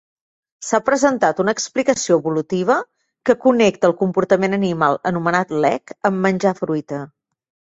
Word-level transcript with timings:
S'ha 0.67 0.77
presentat 0.85 1.41
una 1.43 1.53
explicació 1.57 2.17
evolutiva 2.21 2.77
que 3.31 3.37
connecta 3.45 3.91
el 3.91 3.95
comportament 4.01 4.59
animal 4.59 4.99
anomenat 5.13 5.55
lek 5.67 5.95
amb 6.11 6.23
menjar 6.27 6.57
fruita. 6.63 7.05